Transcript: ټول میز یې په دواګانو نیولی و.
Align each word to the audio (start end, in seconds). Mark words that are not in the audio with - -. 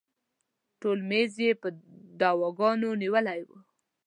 ټول 0.81 0.97
میز 1.09 1.33
یې 1.43 1.51
په 1.61 1.67
دواګانو 2.19 2.89
نیولی 3.01 3.41
و. 3.47 3.49